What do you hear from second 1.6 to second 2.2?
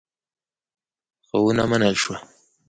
منل شوه.